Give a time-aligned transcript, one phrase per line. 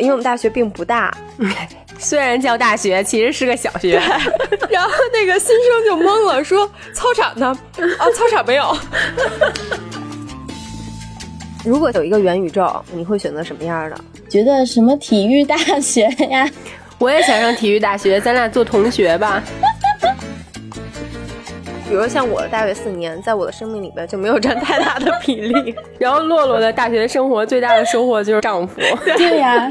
[0.00, 1.14] 因为我们大学并不大，
[1.98, 4.00] 虽然叫大学，其实是个小学。
[4.70, 7.46] 然后那个新生就懵了，说：“操场呢？
[7.98, 8.74] 啊，操场没有。
[11.64, 14.00] ”如果有一个元宇宙，你会选择什么样的？
[14.30, 16.48] 觉得什么体育大学呀？
[16.98, 19.42] 我也想上体育大学，咱俩做同学吧。
[21.88, 25.74] 比如像我的大学四年，在我的生命里边就没有占太大的比例。
[25.98, 28.80] 然后洛洛的大学生活最大的收获就是丈夫。
[29.18, 29.70] 对呀。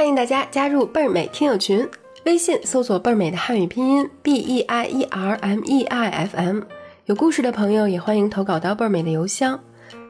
[0.00, 1.86] 欢迎大家加入倍儿美听友群，
[2.24, 6.62] 微信搜索倍儿美的汉语拼音 b e i e r m e i f m。
[7.04, 9.60] 有故事的朋友也欢迎投稿到倍儿美的邮箱。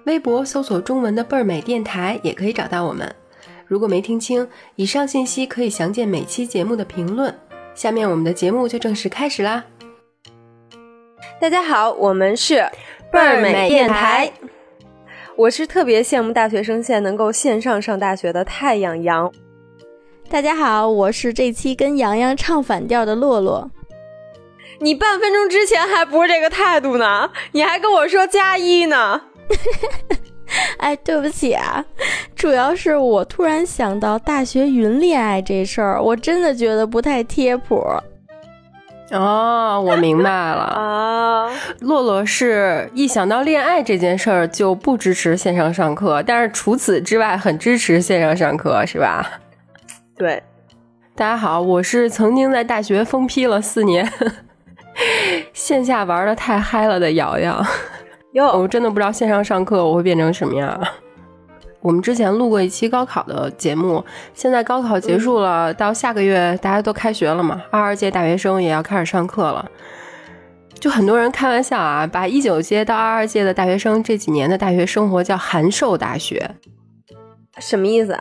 [0.05, 3.13] 微博搜索中文的倍儿美电台也可以找到我们。
[3.67, 7.37] 如果没听清，以上信息可以详见每期节目的评论。
[7.75, 9.65] 下面我们的节目就正式开始啦！
[11.41, 12.65] 大家好，我们是
[13.11, 14.33] 倍儿美电台。
[15.35, 19.33] 我是特别羡慕大学生现在能够线上上大学的太阳阳。
[20.31, 23.69] 大家好，我是这期跟洋洋唱反调的洛洛。
[24.79, 29.23] 你半分钟之前还不是这个态度呢，你还跟我说加一呢。
[30.79, 31.85] 哎，对不起啊，
[32.37, 37.85] 主要是我突然想到大学云恋爱这事儿，我真的觉得不太贴谱。
[39.11, 41.51] 哦，我明白了 啊，
[41.81, 49.29] 洛洛是一想到恋爱这件事儿就不支持线上上课，但是除此之外很支持线上上课，是吧？
[50.21, 50.43] 对，
[51.15, 54.07] 大家好，我是曾经在大学疯批了四年，
[55.55, 57.65] 线下玩的太嗨了的瑶瑶。
[58.33, 60.79] 哟，我真的不知道线上上课我会变成什么样。
[61.81, 64.05] 我们之前录过一期高考的节目，
[64.35, 69.67] 现在高考结束了，到下个月大家都开学了嘛，二二届大学生也要开始上课了。
[70.75, 76.57] 就很多人开玩笑啊，把一九届到二二届的大学生这几年的大学生活叫“函授大学”，
[77.59, 78.15] 什么意思？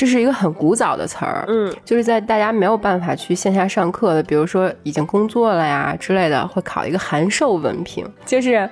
[0.00, 8.66] 这是一个很古早的词儿，嗯，就是在大家没有办法去线下上课的，比如说已经工作了呀之类的，会考一个函授文凭，就是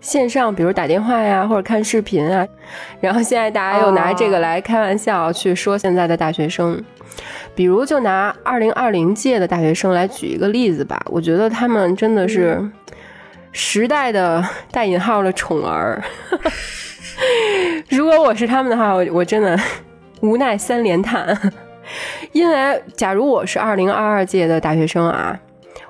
[0.00, 2.46] 线上，比如打电话呀或者看视频啊。
[3.00, 6.80] 然后现在大家又拿这个来开玩笑去说现在的大学生，
[7.56, 12.64] 比如就拿二零二零届的大学生来举一个例子吧，我觉得他们真的是
[13.50, 16.00] 时代的 带引号的宠儿。
[17.90, 19.58] 如果我是他们的话，我我真的。
[20.20, 21.52] 无奈三连叹，
[22.32, 25.38] 因为假如我是二零二二届的大学生啊，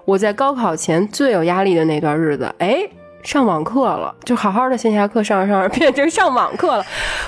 [0.05, 2.89] 我在高考前最有压力的那段日子，哎，
[3.23, 6.85] 上网课了，就好好的线下课上着上着 变成上网课了。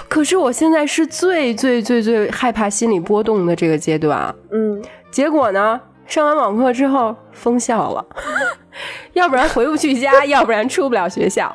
[0.08, 8.04] 可是我现在是最最最最害怕心理波动的这个阶段，嗯，结果呢，上完网课之后封校了，
[9.14, 11.54] 要不然回不去家，要不然出不了学校。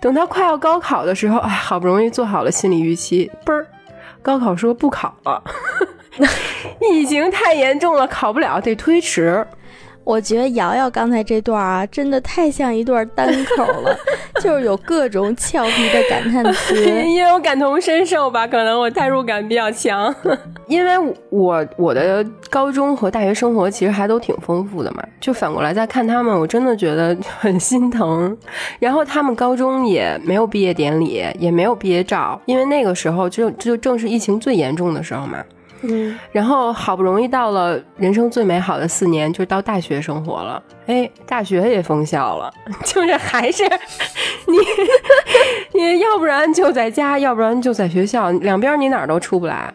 [0.00, 3.66] 等到快要高考的时候，哎，好不容易做好了心理预期，嘣儿。
[4.22, 5.42] 高考说不考了，
[6.80, 9.46] 疫情太严重了，考不了，得推迟。
[10.08, 13.94] 我觉得瑶瑶刚才这段啊，真的太像一段单口了，
[14.40, 16.74] 就是有各种俏皮的感叹词，
[17.04, 20.12] 因为我感同身受吧，可能我代入感比较强。
[20.66, 20.92] 因为
[21.28, 28.34] 我我的高中和大学生活其实还都挺丰富的嘛，就反过来再看他们，我真的觉得很心疼。
[28.78, 35.44] 然后他们高中也没有毕业典礼，也没有毕业照，因为那个时候就就正是疫情最严重的时候嘛。
[35.82, 40.62] 嗯，然后好不容易到了人生最美好的四年，就到大学生活了。
[40.86, 42.52] 哎，大学也封校了，
[42.84, 43.62] 就是还是
[44.46, 44.58] 你，
[45.78, 49.72] 你要不然就在家，要不然就在学校，两边你哪儿都出不来。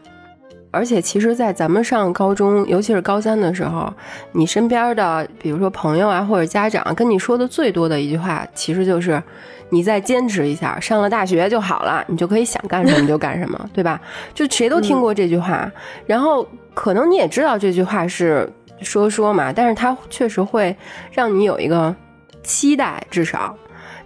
[0.71, 3.93] 而且，其实，在咱们上高中，尤其是高三的时候，
[4.31, 9.21] 你身边的，比如说朋友啊，或者家长，跟你说的最多的一句话，其实就是。
[9.73, 13.99] 你再坚持一下，上了大学就好了，你就可以想干什么就干什么， 对吧？
[14.35, 15.69] 就谁都听过这句话，
[16.05, 18.47] 然后可能你也知道这句话是
[18.81, 20.75] 说说嘛，但是它确实会
[21.11, 21.93] 让你有一个
[22.43, 23.55] 期待，至少。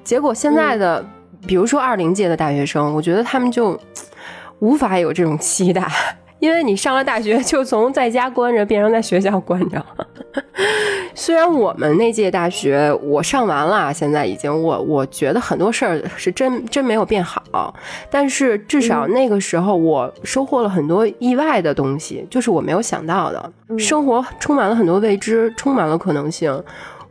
[0.04, 1.06] 结果现在的，
[1.46, 3.78] 比如说二零届的大学生，我觉得他们就
[4.60, 5.86] 无法有这种期待。
[6.40, 9.86] 因为你上了大学，就从在家关着变成在学校关着。
[11.20, 17.74] 虽然我们那届大学我上完了，现在已经我我觉得很多事儿是真真没有变好，
[18.12, 23.52] 但是至少那个时候我收获了很多意外的东西，就是我没有想到的。
[23.80, 26.64] 生活充满了很多未知，充满了可能性。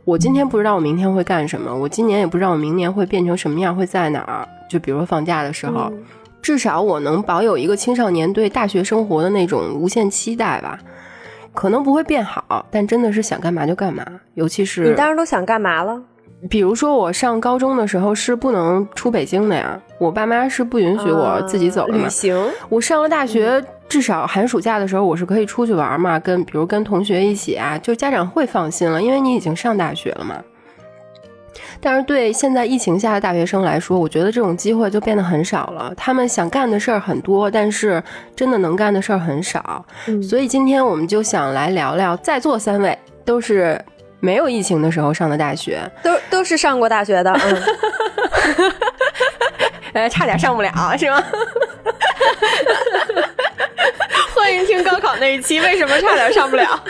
[0.05, 4.47] 我今天不知道我明天会干什么，我今年也不知道我明年会变成什么样，会在哪儿。
[4.69, 5.91] 就比如说放假的时候。
[6.39, 10.79] 至少我能保有一个青少年对大学生活的那种无限期待吧，
[11.57, 14.05] 可能不会变好，但真的是想干嘛就干嘛。
[14.35, 15.99] 尤其是你当时都想干嘛了？
[16.47, 22.03] 比如说我上高中的时候是不能出北京的呀，我爸妈是不允许我自己走的嘛。
[22.03, 23.59] 旅行，我上了大学，
[23.89, 30.35] 至少寒暑假的时候我是可以出去玩嘛，跟比如跟同学一起啊，就家长会放心了，因为你已经上大学了嘛。
[31.79, 35.93] 但是对现在疫情下的大学生来说，我觉得这种机会就变得很少了。
[35.95, 38.03] 他们想干的事儿很多，但是
[38.35, 39.85] 真的能干的事儿很少。
[40.21, 43.79] 所以今天我们就想来聊聊，在座三位都是
[44.19, 47.61] 没有疫情的时候上的大学，都都是上过大学的，嗯，
[49.93, 51.23] 呃，差点上不了是吗？
[54.35, 56.83] 欢迎听高考那一期，为什么差点上不了？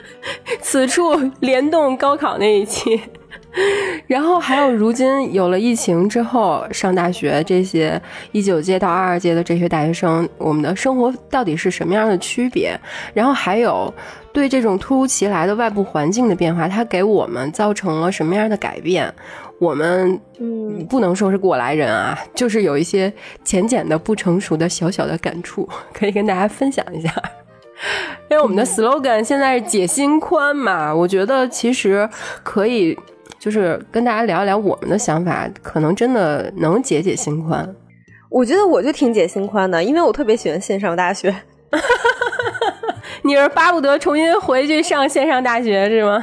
[0.62, 3.00] 此处联动高考那一期。
[4.06, 8.00] 然后还有，如今有了疫情之后上大学，这些
[8.32, 12.78] 一九届到二二届的这些大学生，我们的生活到底是什么样的区别？
[13.12, 13.92] 然后还有
[14.32, 19.12] 对这种突如其来的外部环境的变化，它给我们造成了什么样的改变？
[19.58, 23.12] 我们嗯，不能说是过来人啊，就是有一些
[23.44, 27.12] 浅浅的、不成熟的小小的感触， 可以跟大家分享一下。
[28.30, 32.08] 因为我们的 slogan 现在是解心宽嘛，我觉得其实
[32.42, 32.96] 可以。
[33.40, 37.74] 就是跟大家聊一聊我们的想法，可能真的能解解心宽。
[38.28, 41.34] 我觉得我就挺解心宽的，因为我特别喜欢线上大学。
[43.24, 46.22] 你是巴不得重新回去上线上大学是吗？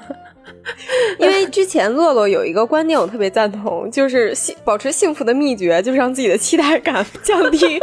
[1.19, 7.79] 因为之前洛洛有一个观点我特别赞同，就是幸保持幸福的秘诀就是让自己的期待感 降低。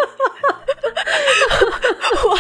[2.25, 2.39] 我。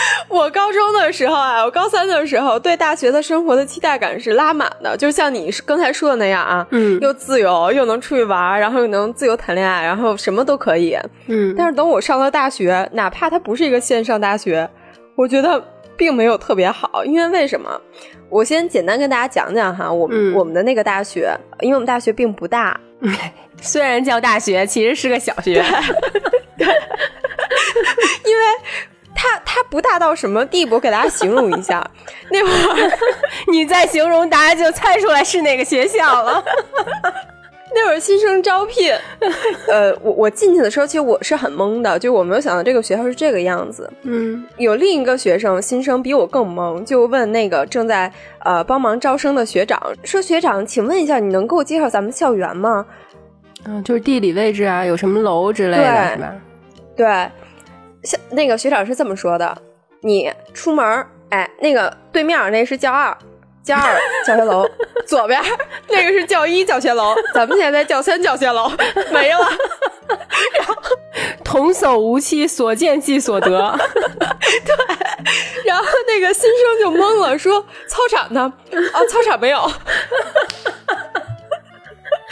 [0.28, 10.96] 我高中的时候啊，我高三的时候对大学的生活的期待感是拉满的，就像你刚才说的那样啊，嗯，又自由，又能出去玩，然后又能自由谈恋爱，然后什么都可以，
[11.26, 11.54] 嗯。
[11.56, 14.68] 但是等我上了大学，哪怕它不是一个线上大学，
[15.16, 15.62] 我觉得
[15.96, 17.80] 并没有特别好，因为为什么？
[18.30, 22.78] 我先简单跟大家讲讲哈，我们我们的那个大学，因为我们大学并不大，
[23.60, 25.64] 虽然叫大学，其实是个小学，
[26.56, 26.66] 对，
[28.26, 28.44] 因为。
[29.20, 30.76] 它它不大到什么地步？
[30.76, 31.84] 我给大家形容一下，
[32.30, 32.90] 那会儿
[33.50, 36.44] 你再形容，大家就猜出来是哪个学校了。
[37.74, 38.94] 那会儿新生招聘，
[39.68, 43.92] 呃，我我进去的时候，其实我是很懵的，就我没有想到这个学校是这个样子。
[44.02, 48.10] 嗯，有另一个学生新生比我更懵，就问那个正在
[48.44, 52.86] 呃帮忙招生的学长说：“学长，请问一下，你能给我介绍咱们校园吗？”
[53.66, 56.32] 嗯，就是地理位置啊，有什么楼之类的，是吧？
[56.96, 57.30] 对。
[58.02, 59.56] 像那个学长是这么说的
[60.02, 63.16] ：“你出门，哎，那个对面那是教二，
[63.62, 64.68] 教二 教学楼，
[65.06, 65.42] 左边
[65.88, 68.70] 那个是教一教学楼，咱们现在在教三教学楼，
[69.12, 69.48] 没了。
[70.56, 70.74] 然后
[71.44, 73.48] 童叟无欺，所见即所得。
[74.00, 74.76] 对，
[75.66, 78.52] 然后那个新生就懵了，说操场呢？
[78.92, 79.70] 啊，操场没有。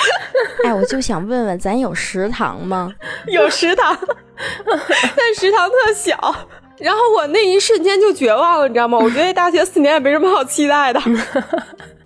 [0.64, 2.93] 哎，我就想问问，咱有食堂吗？
[3.28, 3.96] 有食堂。
[5.16, 6.16] ”但食堂特小，
[6.78, 8.98] 然后我那一瞬间就绝望了，你知道吗？
[8.98, 11.00] 我觉得大学四年也没什么好期待的。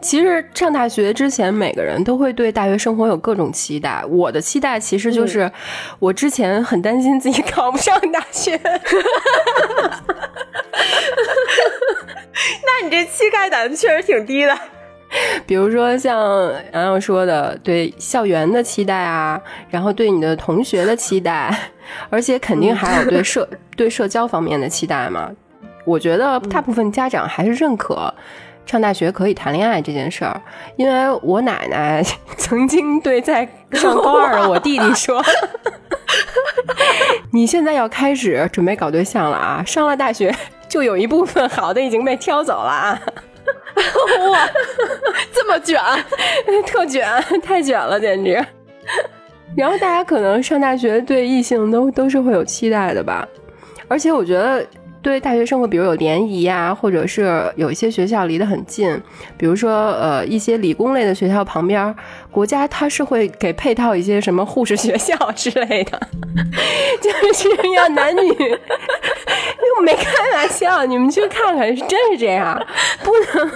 [0.00, 4.02] 其实上大学之前，每个人都会对大学生活有各种期待。
[4.08, 5.50] 我的期待其实就是，
[5.98, 8.58] 我之前很担心自己考不上大学。
[12.64, 14.56] 那你这期待感确实挺低的。
[15.46, 21.52] 比如说像洋洋说的，对校园的期待啊，然后对你的同学的期待，
[22.08, 25.30] 而且肯定还有对社 对社交方面的期待嘛。
[25.84, 28.14] 我觉得大部分家长还是认可
[28.66, 30.40] 上大学可以谈恋爱这件事儿，
[30.76, 32.00] 因为我奶奶
[32.36, 35.20] 曾经对在上高二的我弟弟说
[37.32, 40.32] ：“你现在要开始准备搞对象了啊，上了大学
[40.68, 43.00] 就有一部分好的已经被挑走了啊。”
[44.30, 44.48] 哇，
[45.32, 45.80] 这么卷，
[46.66, 47.06] 特卷，
[47.42, 48.44] 太卷了，简直。
[49.56, 53.26] 然后大家可能上大学对异性都都是会有期待的吧，
[53.88, 54.64] 而且我觉得。
[55.02, 59.00] 对大学生活，比如有联谊啊，或者是有一些学校离得很近，
[59.38, 61.94] 比如说呃一些理工类的学校旁边，
[62.30, 66.00] 国家它是会给配套一些什么护士学校之类的，
[67.00, 70.04] 就是要男女， 又没开
[70.34, 72.62] 玩笑，你们去看看是，真是这样，
[73.02, 73.50] 不能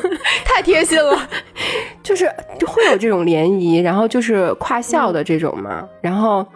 [0.44, 1.28] 太贴心了，
[2.02, 2.26] 就是
[2.66, 6.46] 会有这种联谊，然后就是跨校的这种嘛，然后。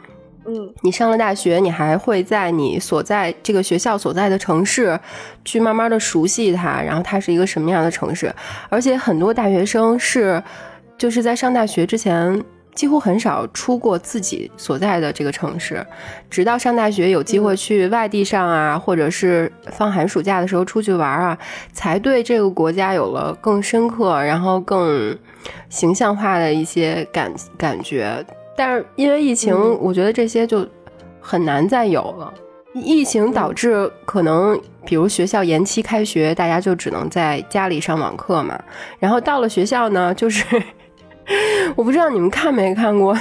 [0.48, 4.98] 嗯，你上了大学，你还会在你所在这个学校所在的城市，
[5.44, 8.34] 去慢慢的熟悉它，然后它是一个什么样的城市？
[8.70, 10.42] 而且很多大学生是，
[10.96, 12.42] 就是在上大学之前，
[12.74, 15.86] 几乎很少出过自己所在的这个城市，
[16.30, 21.36] 直到上大学有机会去外地上啊，或者是放寒暑假的时候出去玩啊，
[21.74, 25.14] 才对这个国家有了更深刻，然后更
[25.68, 28.24] 形象化的一些感感觉。
[28.58, 30.66] 但是因为疫情，我觉得这些就
[31.20, 32.34] 很难再有了。
[32.74, 38.60] 疫情导致可能，比如学校延期开学，大家就只能在家里上网课嘛。
[38.98, 40.44] 然后到了学校呢，就是。
[41.76, 43.14] 我不知道你们看没看过，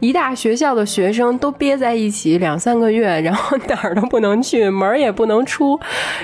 [0.00, 5.78] 一大学校的学生都憋在一起两三个月，然后哪儿都不能去，门儿也不能出，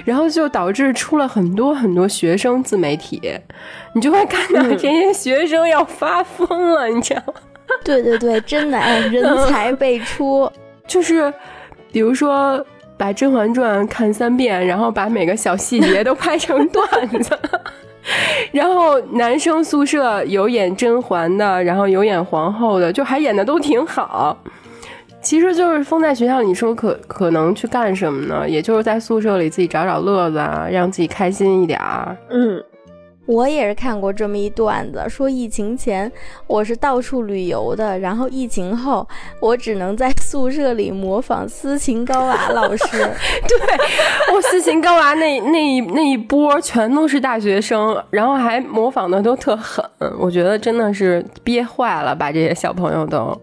[0.06, 3.20] 然后就导致出了很多很多学生自媒体，
[3.94, 7.34] 你就会看到这些学生要发疯了，你知道吗？
[7.84, 10.50] 对对对，真的哎，人才辈出，
[10.86, 11.32] 就是
[11.92, 12.64] 比如说
[12.96, 16.86] 把《甄嬛传》看三遍，然后把每个小细节都拍成段
[17.22, 17.38] 子。
[18.52, 24.36] 然后男生宿舍有演甄嬛的，然后有演皇后的，就还演的都挺好。
[25.20, 28.48] 其实就是封在学校，你说可可能去干什么呢？
[28.48, 32.16] 也就是在宿舍里自己找找乐子啊，让自己开心一点儿。
[32.30, 32.62] 嗯。
[33.28, 36.10] 我也是看过这么一段子，说疫情前
[36.46, 39.06] 我是到处旅游的，然后疫情后
[39.38, 42.86] 我只能在宿舍里模仿斯琴高娃老师。
[43.46, 49.84] 对，我斯琴高娃那那一那一波全都是大学生，然后还模仿的都特狠，
[50.18, 53.38] 我觉得真的是憋坏了，把这些小朋友都。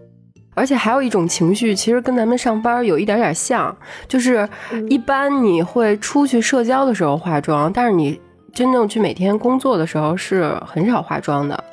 [0.56, 3.76] 而且还有一种情绪，其实跟咱们上班有一点点像，
[4.08, 4.48] 就是
[4.88, 8.20] 一般你会出去社交的时候化妆，但是你。
[8.56, 11.64] 真正去每天工作的时候是很少化妆的，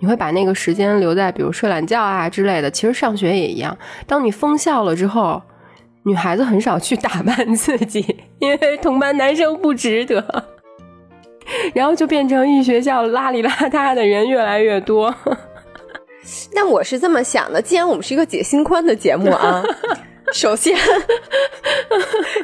[0.00, 2.68] 你会把那个时间留在比如睡懒觉啊之类的。
[2.68, 3.78] 其实上学也一样，
[4.08, 5.40] 当你封校了之后，
[6.02, 10.44] 女孩子很少去打扮自己，因为同班男生不值得，
[11.72, 15.14] 然后就变成一学校邋里邋遢的人越来越多。
[16.56, 19.62] 那我是这么想的，既然我们是一个解心宽的节目啊。
[20.34, 20.76] 首先，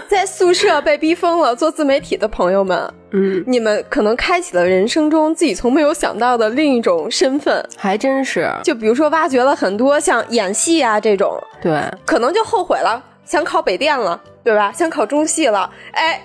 [0.08, 8.48] 在宿舍被逼疯了做自媒体的朋友们，嗯，你们可能开启了人生中自己从没有想到的另一种身份，还真是。
[8.62, 14.72] 就比如说，挖掘了很多像演戏啊这种，对，可能就后悔了，想考北电了，对吧？
[14.72, 16.24] 想考中戏了，哎，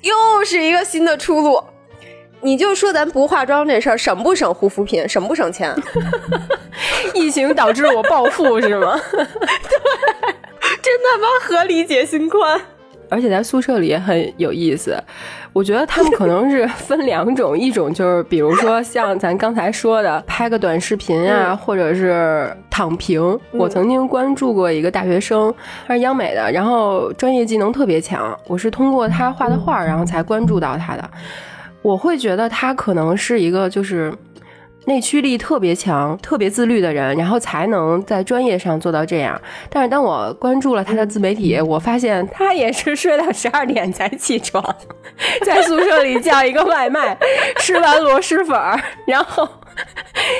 [0.00, 1.62] 又是一个新的出路。
[2.40, 5.74] 你就说咱不化妆这事儿，省不省护肤品，省不省钱？
[7.14, 9.00] 疫情导致我暴富是吗？
[9.12, 10.33] 对。
[10.84, 12.60] 真他妈合理解心宽，
[13.08, 15.02] 而且在宿舍里也很有意思。
[15.54, 23.40] 我觉得他们可能是分两种，一种就是比如说像咱刚才说的拍个短视频啊，或者是躺平。
[23.52, 25.54] 我曾经关注过一个大学生，
[25.86, 28.38] 他是央美的，然后专业技能特别强。
[28.46, 31.10] 我是通过他画的画，然后才关注到他的。
[31.80, 34.12] 我会觉得他可能是一个就是。
[34.86, 39.40] 内驱力特别强、特别自律的人，然后才能在专业上做到这样。
[39.70, 44.62] 但是当我关注了他的自媒体，我发现他也是睡到十二点才起床，
[45.44, 47.16] 在宿舍里叫一个外卖，
[47.58, 49.48] 吃完螺蛳粉儿，然后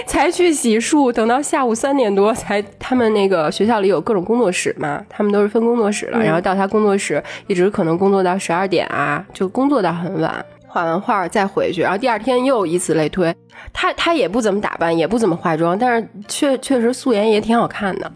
[0.06, 2.62] 才去洗漱，等到下午三点多才。
[2.78, 10.44] 他们那个学校里有各种工作室嘛，他们都是分工作室了，然后到他工作室一直可能工作到十二点啊，就工作到很晚。
[10.74, 13.32] 画完画再回去，然后第二天又以此类推。
[13.72, 18.10] 她她也不怎么打扮，也不怎么化妆，但是确确实素颜也挺好看的。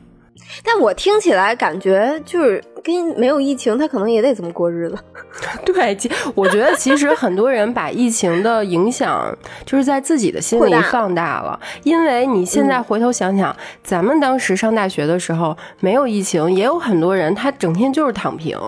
[0.65, 4.99] 但我听起来感觉就是跟没有疫情，他可能也得这么过日子。
[5.65, 5.97] 对，
[6.35, 9.33] 我觉得其实很多人把疫情的影响
[9.65, 18.59] 就是在自己的心里放大了，因为你现在回头想想，咱们当时上大学的时候没有疫情，也有很多人他整天就是躺平。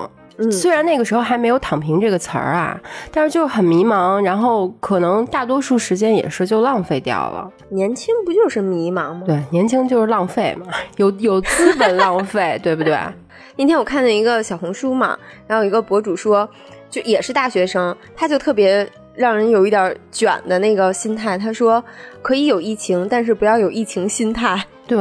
[0.51, 2.81] 虽然那个时候还没有“躺平”这个词儿啊，
[3.11, 7.51] 但是就是很迷茫，然后可能大多数时间也是就浪费掉了。
[7.71, 9.23] 年轻不就是迷茫吗？
[9.27, 10.67] 对，年轻就是浪费嘛，
[10.97, 12.97] 有有资本浪费，对不对？
[13.57, 16.49] 那天我看见一个小红书嘛，然后有一个博主说，
[16.89, 21.37] 就也是大学生，他就特别让人有一点卷的那个心态。
[21.37, 21.85] 他说，
[22.23, 24.65] 可以有疫情，但是不要有疫情心态。
[24.91, 24.99] 对，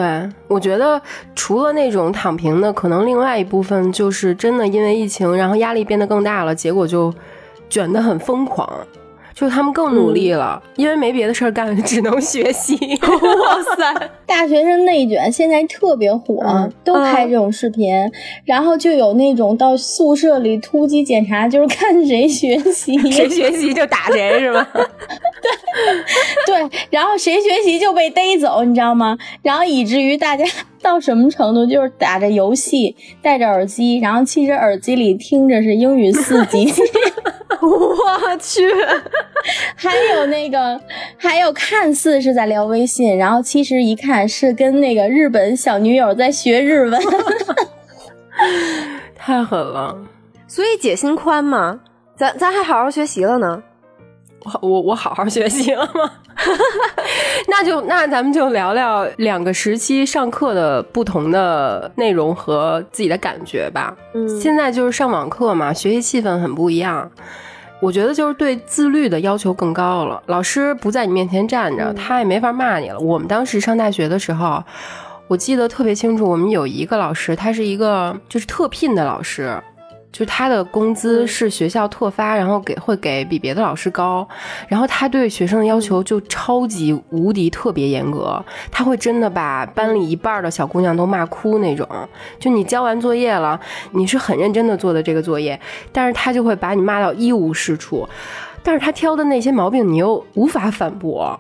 [0.48, 1.02] 我觉得
[1.34, 7.12] 除了那种躺平的，可能另外一部分就是真的因为疫情，然后压力变得更大了，结果就
[7.72, 8.70] 卷得很疯狂。
[9.34, 12.76] 就他们更努力了，因为没别的事儿干， 只能学习。
[13.02, 17.90] 哇塞， 大学生内卷现在特别火，都拍这种视频，
[18.44, 24.68] 然后就有那种到宿舍里突击检查，就是看谁学习，谁学习就打谁，是吗？
[26.90, 29.18] 然后谁学习就被逮走，你知道吗？
[29.42, 30.46] 然后以至于大家
[30.82, 36.72] 到什么程度，就是打着游戏，戴着耳机，然后其实耳机里听着是英语四级。
[37.62, 38.62] 我去，
[39.76, 40.80] 还有那个，
[41.18, 47.02] 还有看似是在聊微信，然后其实一看是跟那个日本小女友在学日文，
[49.16, 49.98] 太狠了。
[50.48, 51.82] 所以姐心宽嘛？
[52.16, 53.62] 咱咱还好好学习了呢。
[54.46, 56.12] 我我我好好学习了吗？
[57.48, 63.96] 那就那咱们就聊聊两个时期上课的不同的内容和自己的感觉吧。
[64.14, 67.10] 嗯，现在就是上网课嘛，学习气氛很不一样。
[67.82, 70.22] 我觉得就是对自律的要求更高了。
[70.26, 73.00] 老师不在你面前站着，他也没法骂你了。
[73.00, 74.62] 我们当时上大学的时候，
[75.28, 79.58] 我记得特别清楚，我们有一个老师，他是一个就是特聘的老师。
[80.12, 84.28] 就他的工资是学校特发，然后给会给比别的老师高，
[84.68, 91.88] 然后他对学生的要求就超级无敌特别严格，他会真的把班里一半的小姑娘都骂哭那种。
[92.40, 93.60] 就你交完作业了，
[93.92, 95.60] 你是很认真的做的这个作业，
[95.92, 98.10] 但是他就会把你骂到一无是处，
[98.64, 101.40] 但是他挑的那些毛病你又无法反驳，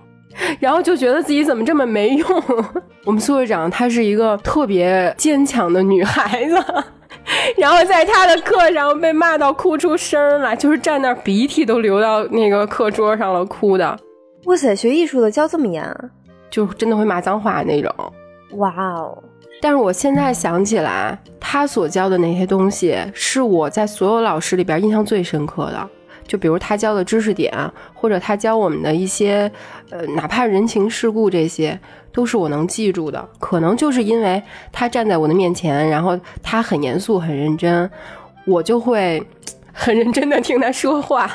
[0.59, 2.43] 然后就觉得自己怎么这么没用。
[3.05, 6.83] 我们宿舍长她是一个特别坚强的女孩子。
[7.57, 13.97] 然后在他的课上被骂到哭出声来，就是站那鼻涕都流到那个课桌上了，哭的。
[14.45, 15.83] 哇塞，学艺术的教这么严，
[16.49, 17.93] 就真的会骂脏话那种。
[18.53, 19.17] 哇哦！
[19.61, 25.89] 但是我现在想起来，他所教的那些东西是我在所有老师里边印象最深刻的。
[26.25, 27.51] 就比如他教的知识点，
[27.93, 29.51] 或者他教我们的一些，
[29.89, 31.77] 呃，哪怕人情世故这些。
[32.11, 37.89] 都是我能记住的，可能就是因为他站在我的面前，然后他很严肃、很认真，
[38.45, 39.21] 我就会
[39.71, 41.29] 很认真的听他说话。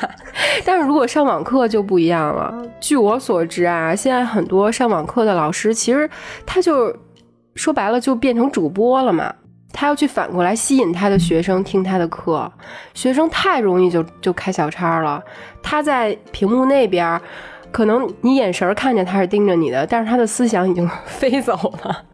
[0.65, 2.53] 但是如果上网课就不一样了。
[2.79, 6.09] 据我所知啊，现在很多上网课的老师，其实
[6.45, 6.95] 他就
[7.55, 9.33] 说白了就变成主播了嘛，
[9.71, 12.51] 他要去反过来吸引他的学生听他的课，
[12.93, 15.23] 学生太容易就就开小差了，
[15.63, 17.19] 他在屏幕那边。
[17.75, 21.51] 可能你眼神看见他是盯着你的，但是他的思想已经飞走
[21.83, 22.05] 了。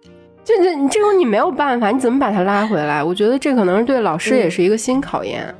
[0.43, 3.03] 就 这，你这种你没有办法，你怎么把他拉回来？
[3.03, 5.53] 我觉得这可能是对老师也是一个新考验。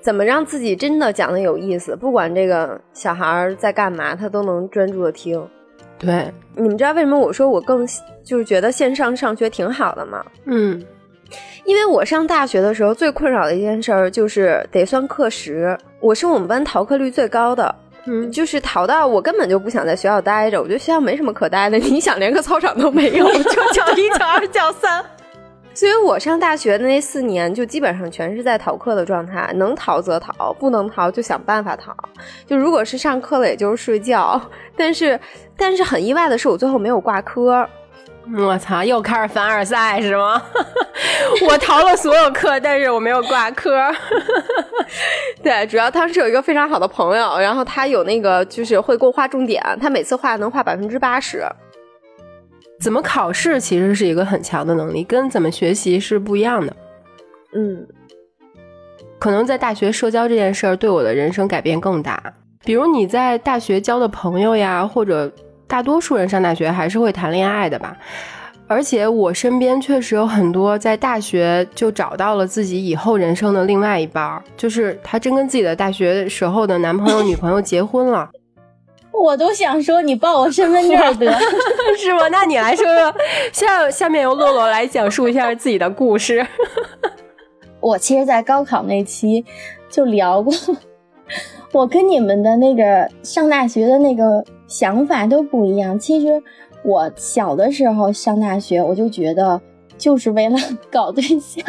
[0.00, 1.94] 怎么让自己真的讲的有意思？
[1.94, 5.40] 不管这个小孩在干嘛，他都能专注的听。
[6.00, 7.86] 对，你们知道为什么我说我更
[8.24, 10.26] 就是觉得线上上学挺好的吗？
[10.46, 10.82] 嗯，
[11.64, 17.72] 因为我上大学的时候最困扰的一件事儿就是得算课时，我是我们班逃课率最高的。
[18.06, 21.78] 嗯，就是逃到我根本就不想在学校待着，我觉得学校没什么可待的。
[21.78, 25.04] 你想连个操场都没有，就叫一叫二叫三。
[25.72, 31.92] 所以我上大学的那四年，就基本上全是在逃课的状态，能逃则逃，不能逃就想办法逃。
[32.46, 34.40] 就如果是上课了，也就是睡觉。
[34.76, 35.18] 但是，
[35.56, 37.68] 但是很意外的是，我最后没有挂科。
[38.32, 38.82] 我操！
[38.82, 40.42] 又开始凡尔赛是吗？
[41.46, 43.70] 我逃了所有课，但是我没有挂科。
[45.42, 51.44] 对，主要他是有一个非常好的朋友，然后他有那个就是会给我画重点，他每次画能画百分之八十。
[52.80, 56.74] 怎么考试其实是一个很强的能力，跟怎么学习是不一样的。
[57.54, 57.86] 嗯，
[59.18, 62.20] 可能在大学社交这件事儿对我的人生改变更大。
[62.64, 65.30] 比如你在大学交的朋友呀，或者。
[65.74, 67.96] 大多数人上大学还是会谈恋爱的吧，
[68.68, 78.30] 而且我身边确实有很多在大学就找到了自己以后人生的另外一半，就是他真跟自己的大学时候的男朋友、女朋友结婚了。
[79.10, 81.32] 我都想说你报我身份证得
[81.98, 82.28] 是吗？
[82.30, 83.14] 那你来说说，
[83.52, 86.46] 下下面由洛洛来讲述一下自己的故事。
[87.82, 89.44] 我其实，在高考那期
[89.90, 90.54] 就聊过，
[91.72, 94.44] 我跟你们的那个上大学的那个。
[94.66, 95.98] 想法都不一样。
[95.98, 96.42] 其实
[96.82, 99.60] 我小的时候上大学，我就觉得
[99.96, 100.56] 就是为了
[100.90, 101.64] 搞对象。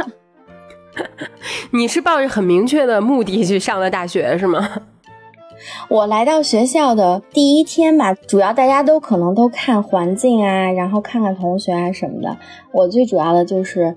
[1.71, 4.69] 你是抱着很明确的目的去上的大学是吗？
[5.89, 12.37] 我来到学校的第一天吧，主要大家都可能都看环境啊，然后看看同学啊什么的。
[12.71, 13.95] 我最主要的就是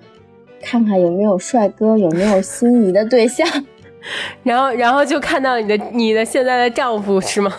[0.63, 3.47] 看看有没有帅哥，有没有心仪的对象。
[4.43, 7.53] 然后，然后就看到你的你的现在的丈夫是吗？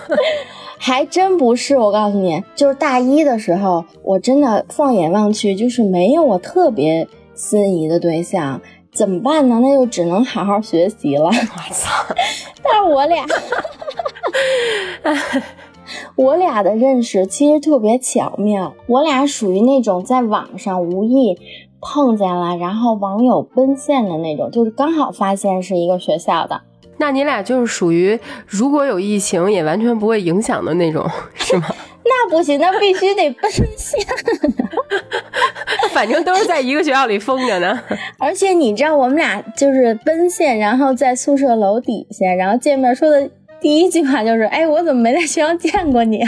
[0.81, 8.61] 还真不是，我告诉你，就是大一的时候，我真的放眼望去，就是没有我特别心仪的对象，
[8.91, 9.59] 怎么办呢？
[9.61, 11.25] 那就只能好好学习了。
[11.25, 11.31] 我
[11.73, 12.15] 操！
[12.63, 13.25] 但是我俩，
[16.15, 21.37] 我俩的认识其实特别巧妙，我俩属于那种在网上无意
[21.81, 26.61] 碰见了，然后网友奔现的那种，就是刚好发现是一个学校的。
[26.99, 31.67] 那你俩就是属于如果有疫情也完全不会影响的那种，是吗？
[32.03, 33.99] 那不行，那必须得奔现。
[35.91, 37.79] 反正都是在一个学校里封着呢。
[38.17, 43.29] 而且你知道，我们俩就是奔现，然后在宿舍楼底下，然后见面说的
[43.61, 46.19] 第一句话就是：“哎，我怎么没在学校见过你？”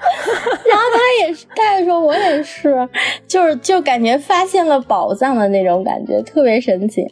[0.70, 2.88] 然后他也是，他也说我也是，
[3.26, 7.06] 就是就感觉发现了宝藏的那种感觉，特别神奇。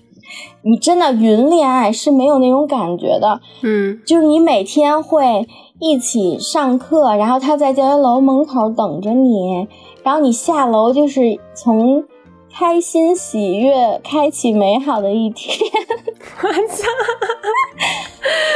[0.62, 5.47] 你真的云恋爱是没有那种感觉的，嗯，就是你每天会
[5.81, 9.69] 一起上课，然后他在教学楼门口等着你，
[10.03, 12.05] 然后你下楼就是从
[12.53, 15.59] 开心喜悦开启美好的一天，
[16.43, 16.87] 我操，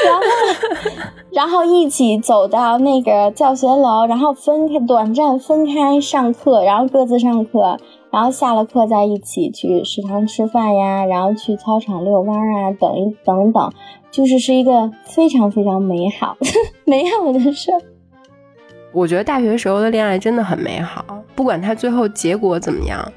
[0.04, 0.22] 然后
[1.30, 7.78] 然后一起走到那个教学楼，然后分开短暂分开上课，然后各自上课。
[8.12, 13.72] 然后下了课再一起去食堂吃饭呀，然后去操场遛弯啊，等一等等，
[14.10, 16.36] 就是是一个非常非常美好
[16.84, 17.80] 美好的事儿。
[18.92, 21.02] 我觉得大学时候的恋爱真的很美好，
[21.34, 23.10] 不管它最后结果怎么样，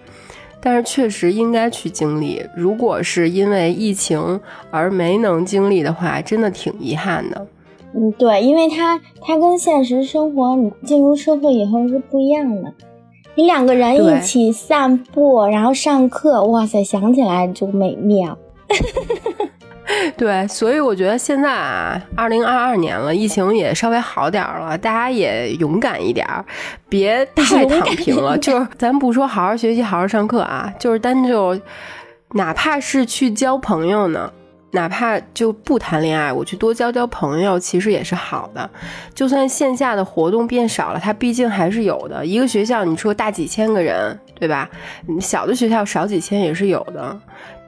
[0.62, 2.42] 但是确实应该去经历。
[2.56, 4.40] 如果是因为疫情
[4.72, 7.46] 而没能经历的话，真的挺遗憾的。
[7.94, 12.74] 嗯，对，因为它它跟现实生活你进入社会以后是不一样的。
[13.36, 18.38] 你两个人一起散步，然后上课，哇塞，想起来就美妙。
[20.18, 26.44] 对，所以我觉得现在啊，二零二二年了，疫情也稍微好点了，大家也勇敢一点儿，
[26.90, 28.36] 别太躺平了。
[28.40, 31.60] 就是咱不说好好学习、好好上课啊，就是单就
[32.32, 34.32] 哪怕是去交朋友呢。
[34.72, 38.70] 哪怕就不谈恋爱，我去多交交朋友，其实也是好的。
[39.14, 42.26] 就算线下的活动变少了，它毕竟还是有的。
[42.26, 44.70] 一个学校，你说大几千个人，对吧？
[45.22, 47.18] 小的学校少几千也是有的，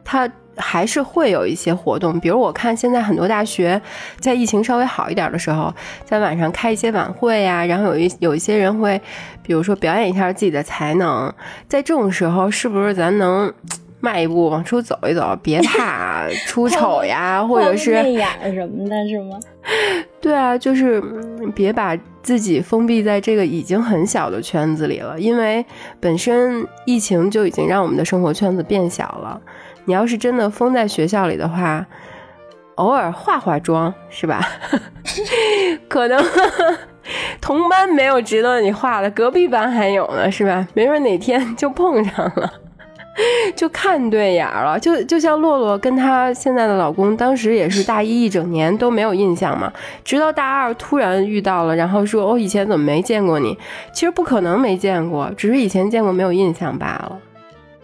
[0.04, 2.20] 它还是会有一些活动。
[2.20, 3.82] 比如我看现在很多大学，
[4.20, 9.02] 在疫情稍微好一点的时候，在晚上开一些晚会呀，然后有一有一些人会，
[9.42, 11.34] 比如说表演一下自己的才能。
[11.70, 13.54] 在这种时候，是不是咱能？
[14.00, 19.40] 迈一步往出走一走， 别怕出丑呀， 或者是眼什么的，是吗？
[20.22, 21.02] 对啊，就是
[21.56, 25.66] 别把自己封闭在这个已经很小的圈子里了，因为
[26.00, 29.40] 本身疫情就已经让我们的生活圈子变小了。
[29.86, 31.86] 你要是真的封在学校里的话，
[32.76, 34.42] 偶尔化化妆是吧？
[35.88, 36.22] 可能
[37.40, 40.68] 同班没有值得你化的，隔壁班还有呢，是吧？
[40.74, 42.54] 没准哪天就碰上了。
[43.56, 53.58] 就看对眼了，就就像洛洛跟她现在的老公，当时也是大一一整年都没有印象嘛，直到大二突然遇到了，然后说：“我以前怎么没见过你？”
[53.92, 57.20] 其实不可能没见过，只是以前见过没有印象罢了。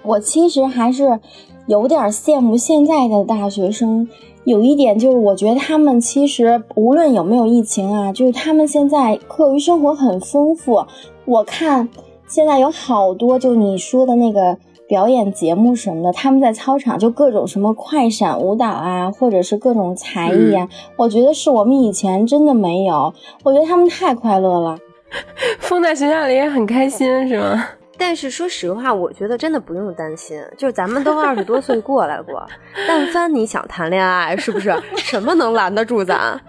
[0.04, 1.20] 我其实还是
[1.66, 4.08] 有点羡慕现在的大学生，
[4.44, 10.86] 有一点就是我觉得他们其实无论有没有疫情啊，就是他们现在课余生活很丰富。
[11.26, 11.90] 我看
[12.28, 14.60] 现在有好多，就你说的那个。
[14.88, 20.68] 表演节目什么的，他们在操场就各种什么快闪舞蹈啊，或者是各种才艺啊，
[20.98, 23.14] 我觉得是我们以前真的没有。
[23.44, 24.78] 我觉得他们太快乐了，
[25.60, 27.66] 封在学校里也很开心，是吗？
[27.96, 32.44] 但是说实话，我觉得真的不用担心，就是咱们都二十多岁过来过，
[32.88, 36.40] 但凡你想谈恋爱，是不是什么能拦得住咱？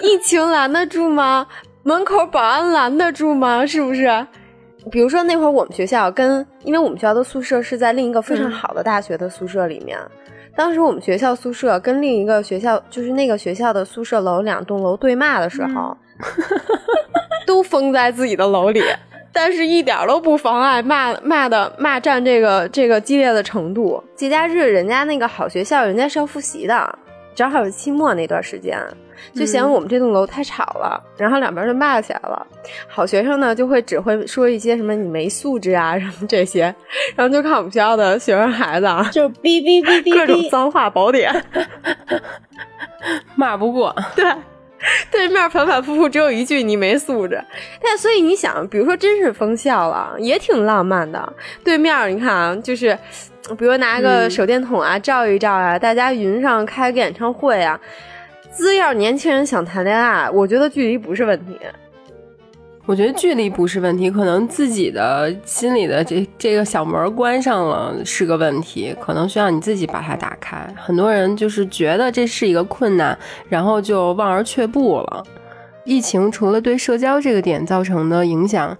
[0.00, 1.46] 疫情拦得住吗？
[1.82, 3.66] 门口保安拦得住吗？
[3.66, 4.26] 是不是？
[4.90, 9.98] 比如说那会儿我们学校跟，因为我们学校的宿舍是在另一个非常好的大学的宿舍里面，
[10.56, 15.96] 当时我们学校宿舍跟另一个学校，就是那个学校的宿舍楼两栋楼对骂的时候，
[17.46, 18.82] 都封在自己的楼里，
[19.32, 24.02] 但是一点都不妨碍骂骂的骂战这个这个激烈的程度。
[24.14, 26.98] 节假日人家那个好学校，人家是要复习的，
[27.34, 28.78] 正好是期末那段时间。
[29.34, 32.46] 就嫌我们这栋楼太吵了，然后两边就骂起来了。
[32.88, 36.74] 好学生呢，就会只会说一些什么“你没素质啊”什么这些，
[37.14, 41.32] 然后就看我们学校的学生孩子啊，就哔哔哔哔 各种脏话宝典，
[43.34, 43.94] 骂不过。
[44.14, 44.24] 对，
[45.10, 47.42] 对面反反复复只有一句“你没素质”。
[47.82, 51.32] 但所以你想，比如说真是封校了，也挺浪漫的。
[51.64, 52.96] 对面你看啊，就是
[53.58, 57.80] 比如拿个手电筒啊照一照啊，大家云上开个演唱会啊。
[58.52, 61.58] 只要年轻人想谈恋爱，我觉得距离不是问题。
[62.86, 70.66] 我觉得距离不是问题，可能自己的心里的这这个小门关上了是个问题，可能需要你自己把它打开。
[70.76, 73.16] 很多人就是觉得这是一个困难，
[73.48, 75.22] 然后就望而却步了。
[75.84, 78.76] 疫情除了对社交这个点造成的影响，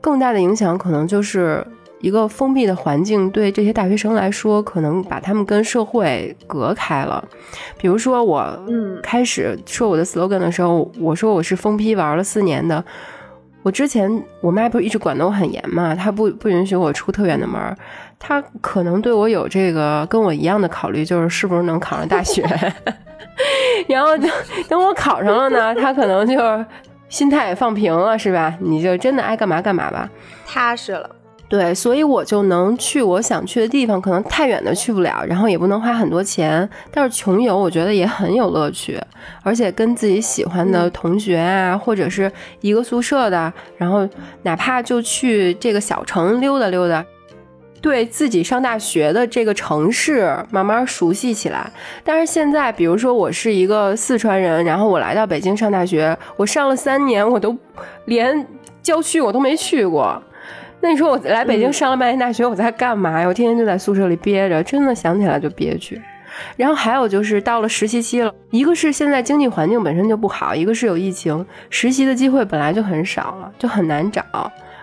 [0.00, 1.62] 更大的影响可能就是。
[2.00, 7.26] 一个封闭的环境对这些大学生来说，可能把他们跟社会隔开了。
[7.78, 8.58] 比如说，我
[9.02, 12.84] 开始说我的 slogan 的时候，我说我是疯批玩了四年的，
[13.62, 17.74] 我之前我妈不是一直管得我很严嘛，她不不允许我出特远的门儿，
[18.18, 22.42] 她可能对我有这个跟我一样的考虑，就是是不是能考上大学。
[23.88, 24.30] 然后等
[24.68, 26.36] 等我考上了呢，她可能就
[27.08, 28.54] 心态也放平了，是吧？
[28.60, 30.10] 你就真的爱干嘛干嘛吧，
[30.46, 31.08] 踏实了。
[31.56, 39.00] 对，所以我就能去我想去的地方，可能太远的去不了，然后也不能花很多钱，但是穷游我觉得也很有乐趣，
[39.44, 42.28] 而且跟自己喜欢的同学啊，或者是
[42.60, 44.08] 一个宿舍的，然后
[44.42, 47.04] 哪怕就去这个小城溜达溜达，
[47.80, 51.70] 对自己上大学的这个城市慢慢熟悉起来。
[52.02, 57.56] 但是现在，比如说我是一个四川人，然后我来到北京上大学，我上了三年，我都
[58.06, 58.44] 连
[58.82, 60.20] 郊区我都没去过。
[60.84, 63.26] 那你说我来北京上了半年大学，我在干嘛呀？
[63.26, 65.98] 我天天就在宿舍里憋着，真的想起来就憋屈。
[66.58, 74.22] 然后还有就是到了实习期了，一个是现在经济环境本身就不好，一个是有疫情，实习的机会本来就很少了，就很难找，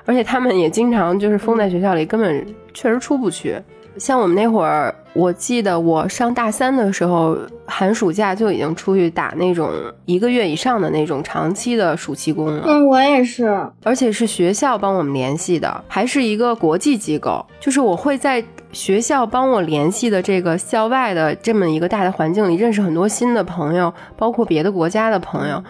[0.04, 3.62] 而且他们也经常就是封在学校里，根本确实出不去。
[3.98, 9.70] 像我们那会儿，我记得我上大三的时候，寒暑假就已经出去打那种
[10.06, 12.64] 一个月以上的那种长期的暑期工了。
[12.66, 17.46] 嗯，我也是，而且是学校帮我们联系的，还是一个国际机构。
[17.60, 25.62] 就是我会在学校帮我联系的这个校外的这么一个大的环境里，认识很多新的朋友，包括别的国家的朋友，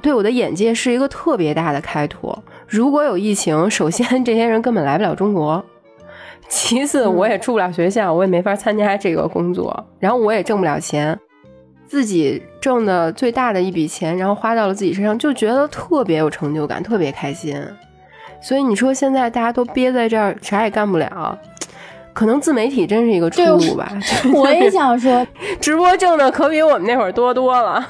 [0.00, 2.42] 对我的眼界是一个特别大的开拓。
[2.68, 5.64] 如果有疫情，首先这些人根本来不了中国。
[6.48, 11.18] 其次，我也住不了学校，我也没法参加这个工作，然后我也挣不了钱，
[11.86, 17.60] 自己挣的最大的一笔钱，然后花到了自己身上，就觉得特别有成就感，特别开心。
[18.40, 21.38] 所以你说现在大家都憋在这儿，啥也干不了，
[22.12, 23.90] 可能自媒体真是一个出路吧。
[24.34, 25.26] 我也想说，
[25.60, 27.84] 直播挣的可比我们那会儿多多了。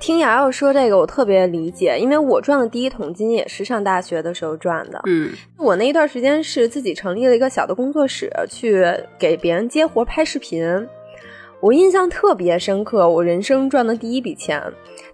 [0.00, 5.00] 听瑶瑶说这个，我特别理解，因为我赚的第一桶金也是上大学的时候赚的。
[5.06, 8.84] 嗯，我那一段时间是自己成立了一个小的工作室，去
[9.18, 10.88] 给别人接活拍视频。
[11.60, 14.62] 我印象特别深刻，我人生赚的第一笔钱，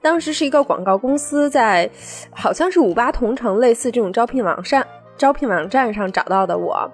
[0.02, 1.88] 当时是一个广告公司在，
[2.30, 6.86] 好像是五八同城类似这种招聘网站招聘网站上找到的我，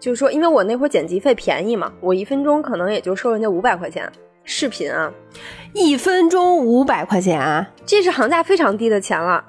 [0.00, 4.10] 就是说，因为我那会儿剪辑费便宜嘛，我一分钟可能也就收人家五百块钱。
[4.44, 5.12] 视频啊，
[5.72, 9.44] 一分钟五百块钱啊，这是行价非常低的钱了。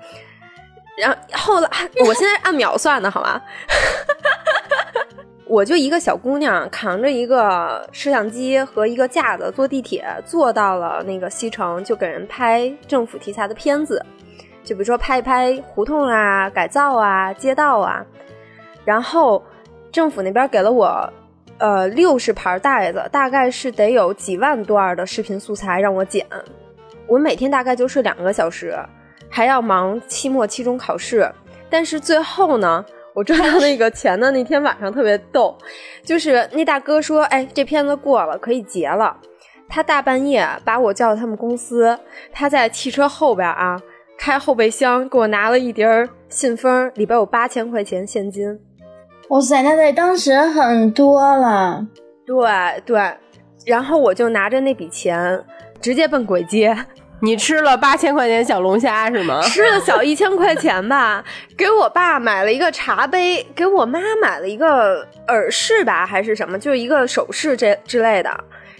[0.98, 1.18] 然后
[1.56, 1.70] 后来，
[2.06, 3.42] 我现在按秒算的好吗？
[5.48, 14.04] 我就一个小姑娘，扛着一个摄像机和一个架子，坐地铁坐到了那个西城，就给人拍政府题材的片子，
[14.64, 18.04] 就比如说拍一拍胡同啊、改造啊、街道啊。
[18.84, 19.44] 然后
[19.92, 21.14] 政府那边给了我。
[21.58, 26.26] 呃，六十盘袋子，大概是得有几万段的视频素材让我剪。
[27.08, 28.78] 我每天大概就睡两个小时，
[29.30, 31.32] 还要忙期末、期中考试。
[31.70, 35.58] 但是最后呢，我赚到那个钱的那天晚上特别逗，
[36.04, 39.18] 就是那大哥说：“哎，这片子过了，可以结了。”
[39.68, 41.98] 他大半夜把我叫到他们公司，
[42.32, 43.82] 他在汽车后边啊，
[44.18, 48.60] 开后备箱给我拿了一叠信封，里边有八千块钱现金。
[49.30, 51.86] 哇塞，那在当时很多了，
[52.26, 52.38] 对
[52.86, 53.18] 对，
[53.66, 55.44] 然后我就拿着那笔钱
[55.82, 56.78] 直接奔鬼街。
[57.22, 59.42] 你吃了八千块钱小龙虾是吗？
[59.42, 61.24] 吃了小一千块钱吧，
[61.58, 68.30] 给我爸买了一个茶杯，给我妈买了一个耳饰吧，还是什么，就是一个首饰这之类的。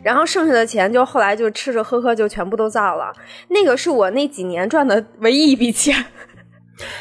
[0.04, 3.12] 然后剩下的钱就后来就吃吃喝喝就全部都造了。
[3.48, 6.06] 那个是我那几年赚的唯一一笔钱。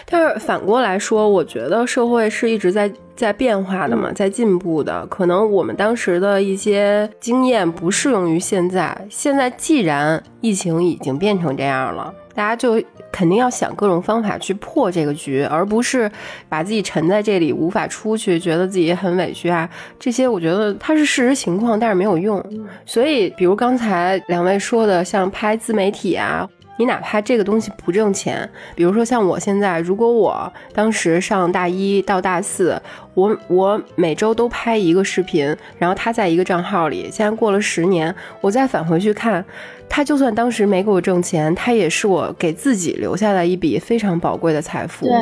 [0.07, 5.07] 但是反过来说，我觉得社会是一直在在变化的嘛，在进步的。
[5.07, 8.97] 可能我们当时的一些经验不适用于现在。
[9.11, 12.83] 现在既然疫情已经变成这样了，大家就
[13.13, 16.11] 肯定要想各种方法去破这个局，而不是
[16.49, 19.69] 把自己沉在这里无法出去，觉得自己很委屈啊。
[19.99, 22.45] 这些我觉得它是事实情况，但是没有用。
[22.87, 26.49] 所以，比如刚才两位说的，像拍自媒体啊。
[26.77, 32.81] 你哪怕这个东西不挣钱，比如说像我现在，如果我当时上大一到大四，
[33.15, 39.45] 我我每周都拍一个视频，然后他在一个账号里，现在过了十年，我再返回去看，
[39.89, 45.07] 他就算当时没给我挣钱，他也是我给自己留下来一笔非常宝贵的财富。
[45.07, 45.15] 对。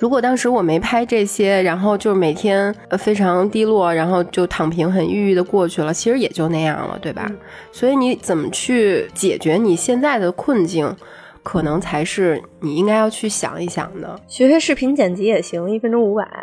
[0.00, 7.30] 如果当时我没拍这些，然后就是每天呃非常低落，然后就躺平很抑郁的过去了，其实也就那样了，对吧？
[7.70, 10.96] 所以你怎么去解决你现在的困境，
[11.42, 14.20] 可能才是你应该要去想一想的。
[14.26, 16.28] 学学视频剪辑也行，一分钟五百。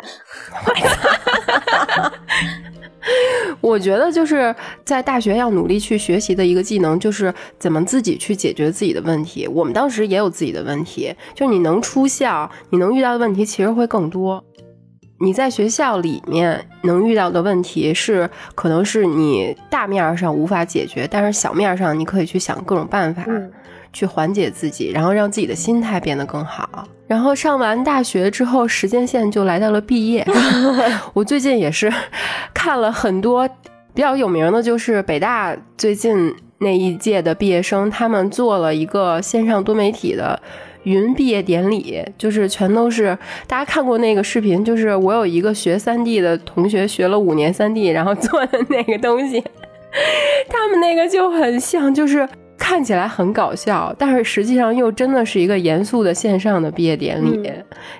[3.60, 9.48] 我觉得就是在大学要努力去学习的一个技能，就是怎么自己去解决自己的问题。
[9.48, 14.44] 我们当时也有自己的问题，就你能出校，你能遇到的问题其实会更多。
[15.20, 23.24] 你在学校里面能遇到的问题是，可能是你大面上无法解决，但是小面上你可以去想各种办法，
[23.98, 26.86] 去缓解自己，然后让自己的心态变得更好。
[27.08, 30.24] 然后上完大学之后，时间线就来到了毕业。
[31.14, 31.92] 我最近也是
[32.54, 33.48] 看了很多
[33.92, 40.40] 比较有名的，就是北大最近那一届的毕业生，他们做了一个线上多媒体的。
[40.84, 49.42] 云毕业典礼就是全都是大家看过那个视频，就是我有一个学三 D 的同学，学了五年三 D，然后做的那个东西，
[50.48, 52.26] 他们那个就很像，就是。
[52.58, 57.50] 看起来很搞笑，但是实际上又真的是一个严肃的线上的毕业典礼。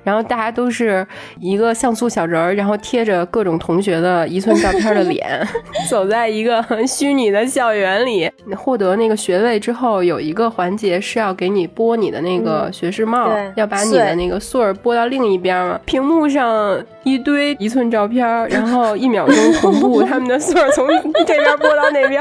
[0.02, 1.06] 然后大家都是
[1.40, 5.46] 一个像素小人儿，然后贴着各种同学的一寸照片的脸，
[5.88, 8.28] 走在一个虚拟的校园里。
[8.56, 15.78] 获得那个学位之后，有一个环节是要给你拨你的那个学士帽，要把你的那个穗儿拨到另一边嘛。
[15.84, 20.88] 屏幕上一堆一寸照片，然后一秒钟同步 他们的穗儿从
[21.26, 22.20] 这边拨到那边，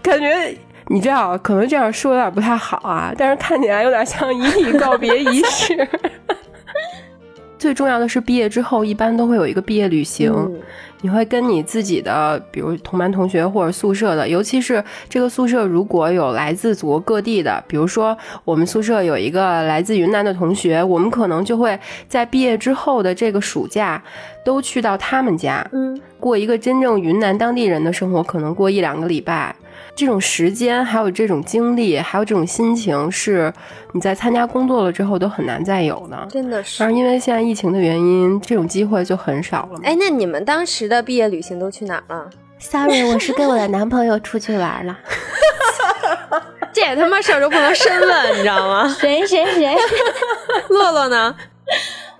[0.00, 0.56] 感觉。
[0.88, 5.88] 你知道，可能这样说有点不太好啊，但是看起来有点像遗体告别仪式。
[7.58, 10.30] 最重要的是，毕业之后一般都会有一个毕业旅行，
[11.00, 24.02] 你会跟你自己的，比如同班同学或者宿舍的，尤其是这个宿舍如果有来自祖国各地的，比如说我们宿舍有一个来自云南的同学，我们可能就会在毕业之后的这个暑假
[24.44, 29.56] 都去到他们家，嗯，过一个真正云南当地人的生活，可能过一两个礼拜。
[29.96, 33.52] 这种时间，还有这种经历，还有这种心情，是
[33.92, 36.26] 你在参加工作了之后都很难再有的。
[36.30, 36.80] 真的是。
[36.80, 39.80] 但是因为现在疫情的原因，这种机会就很少了。
[39.84, 42.28] 哎，那你们当时的毕业旅行都去哪了
[42.58, 44.98] ？Sorry，我是跟我的男朋友出去玩了。
[46.72, 48.88] 这也他妈事儿都不能深问，你知道吗？
[48.98, 49.76] 谁谁谁？
[50.70, 51.36] 乐乐呢？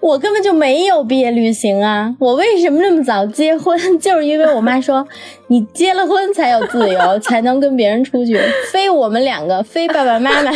[0.04, 2.14] 我根本就没有毕业旅行啊！
[2.20, 3.74] 我为什么那么早结婚？
[3.98, 5.08] 就是因为我妈说，
[5.48, 8.38] 你结了婚才有自由，才能跟别人出去，
[8.70, 10.52] 非我们两个，非爸爸妈妈。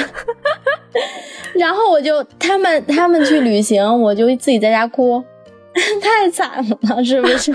[1.54, 5.24] 然后我就他们他们去旅行，我就自己在家哭，
[6.02, 7.50] 太惨了，是不是？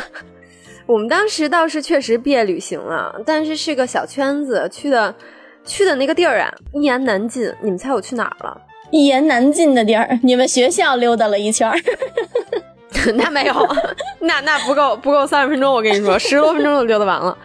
[0.88, 5.14] 我们当时倒是确实毕业旅行了，但是是个小圈子去的，
[5.64, 7.54] 去的那个地儿啊，一言难尽。
[7.62, 8.58] 你们猜我去哪儿了？
[8.94, 11.76] 一言难尽的地儿，你们学校溜达了一圈儿，
[13.16, 13.56] 那没有，
[14.20, 17.36] 那那不够不够三十分钟，我跟你说，十多分钟就溜达完了。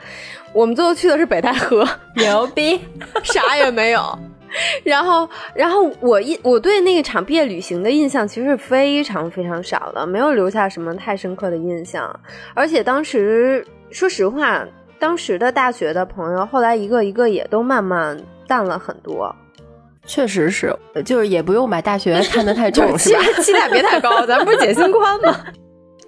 [0.52, 2.78] 我们最后去的是北戴河，牛逼，
[3.24, 4.18] 啥也没有。
[4.84, 12.14] 然后，然后我印我对那场毕业旅行的印象其实是非常非常少的，没有留下什么太深刻的印象。
[12.52, 14.62] 而且当时说实话，
[14.98, 19.34] 当时的大学的朋友，后来一个一个也都慢慢淡了很多。
[20.08, 23.20] 确实是，就是也不用把大学 看得太重，是吧？
[23.42, 25.38] 期待别太高，咱不是解心宽吗？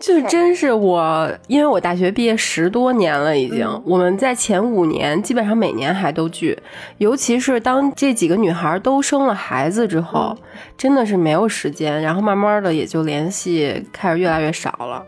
[0.00, 3.68] 就是真是我，因为我大学毕业十多年了，已经。
[3.84, 6.58] 我们在前五年基本上每年还都聚，
[6.96, 10.34] 尤其是当这几个女孩都生了孩子之后，
[10.78, 15.04] 真的是没有时间，然后慢慢的也就联系开始越来越少了。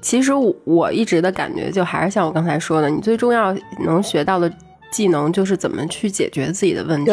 [0.00, 4.48] 其实我一直的感觉就还是像我刚才说的，你最重要能学到的
[4.92, 7.10] 技能就是怎么去解决自己的问题。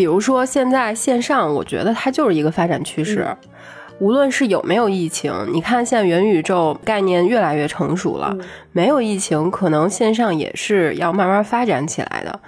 [0.00, 3.36] 比如说，现在线上，我觉得它就是一个发展趋势。
[3.98, 8.34] 无论是有没有疫情，你看现在元宇宙概念越来越成熟了。
[8.72, 12.40] 没有疫情，可能线上也是要慢慢发展起来的。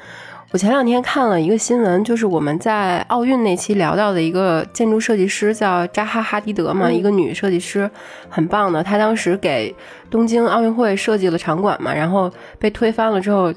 [0.53, 7.91] 我前两天看了一个新闻，就是我们在奥运那期聊到的一个建筑设计师，叫扎哈哈迪德嘛，一个女设计师，
[8.31, 8.83] 很棒的。
[8.83, 9.77] 她当时给
[10.11, 13.53] 东京奥运会设计了场馆嘛，然后被推翻了之后。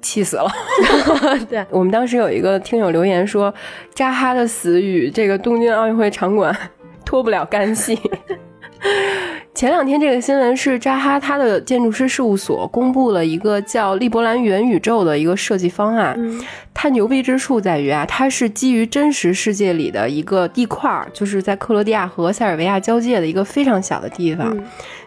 [0.00, 0.50] 气死了！
[1.48, 3.52] 对我们当时有一个听友留言说，
[3.94, 6.56] 扎哈的死与这个东京奥运会场馆
[7.04, 7.98] 脱不了干系。
[9.52, 16.16] 前两天这个新闻是扎哈他的建筑师事务所公布了一个叫利伯兰元宇宙的一个设计方案。
[16.72, 24.56] 它牛逼之处在于啊，它是基于真实世界里的一个地块，就是在克罗地亚和塞尔维亚交界的一个非常小的地方。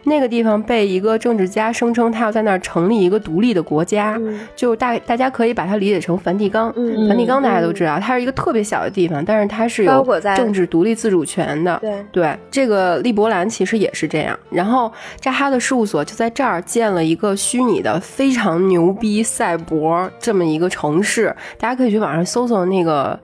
[0.05, 4.19] 那个地方被一个政治家声称他要在那儿成立一个独立的国家，
[4.55, 6.73] 就大大家可以把它理解成梵蒂冈。
[7.07, 11.77] 梵蒂冈大家都知道，它是一个特别小的地方，但是它是有政治独立自主权的。
[11.81, 14.37] 对对，这个利伯兰其实也是这样。
[14.49, 23.17] 然后扎哈的事务所就在这儿建了一个虚拟的非常牛逼赛博这么一个城市，大家可以去网上搜搜那个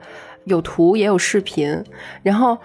[0.44, 1.82] 有图也有视频，
[2.22, 2.56] 然后。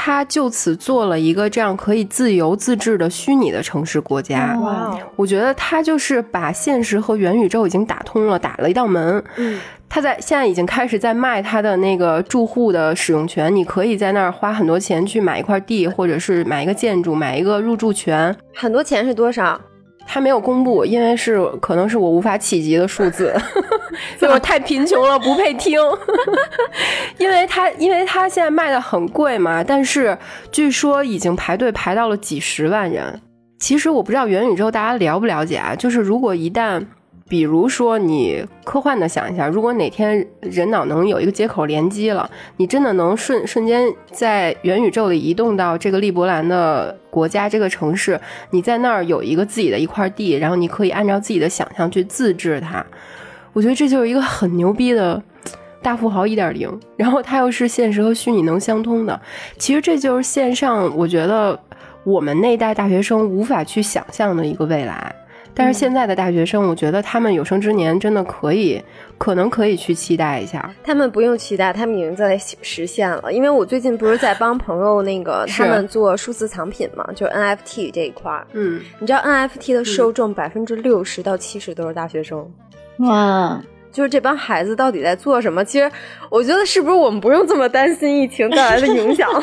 [0.00, 4.56] 他就此做了一个这样可以自由自治的虚拟的城市国家。
[4.60, 9.22] 哇，我觉得他就是把现实和元宇宙已经打通了，打了一道门。
[9.36, 18.34] 嗯，他在现在已经开始在卖他的那个住户的使用权，你可以在那儿花很多钱去买一块地，或者是买一个建筑，买一个入住权。
[18.54, 19.60] 很多钱是多少？
[20.10, 23.36] 他没有公布，因为是可能是我无法企及的数字，
[24.18, 25.78] 就是太贫穷了，不配听。
[27.18, 30.16] 因为他，因为他现在卖的很贵嘛，但是
[30.50, 33.20] 据说已经排队排到了几十万人。
[33.60, 36.86] 其实我不知道元宇宙大家了不了解啊，就是如果一旦。
[37.28, 48.18] 比如说，你科幻的想一下，如果哪天人脑能有一个接口连接了，你真的能瞬瞬间在元宇宙里移动到这个利伯兰的国家这个城市，
[48.50, 52.84] 你在那儿有一个自己的一块地，然后你可以按照自己的想象去自制它。
[53.52, 55.22] 我觉得这就是一个很牛逼的
[55.82, 59.20] 大富豪一点零，然后它又是现实和虚拟能相通的。
[59.58, 61.60] 其实这就是线上，我觉得
[62.04, 65.14] 我们那一代大学生无法去想象的一个未来。
[65.58, 68.80] 但是现在的大学生，我觉得他们有生之年真的可以，
[69.18, 70.72] 可能可以去期待一下。
[70.84, 73.32] 他们不用期待，他们已经在实现了。
[73.32, 78.46] 因为我最近不是在帮朋友那个他们做数字藏品嘛，就 NFT 这一块儿。
[78.52, 82.48] 嗯，你知道 NFT 的受众百分之六十到七十都是大学生。
[82.98, 85.64] 哇，就是这帮孩子到底在做什么？
[85.64, 85.90] 其实
[86.30, 89.28] 我觉得是不是我们不用这么担心疫情带来的影响？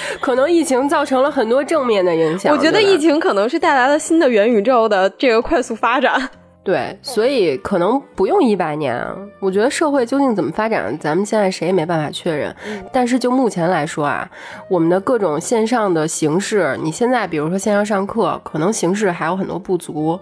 [0.20, 2.52] 可能疫情造成了很多正面的影响。
[2.52, 6.30] 我觉得疫情可能是带来了新的元宇宙的这个快速发展。
[6.64, 9.02] 对，所以可能不用一百年。
[9.40, 12.54] 我觉得社会究竟怎么发展，咱们现在谁也没办法确认。
[12.92, 14.30] 但是就目前来说啊，
[14.68, 20.20] 我们的各种线上的形式，你现在比如说线上上课，可能形式还有很多不足。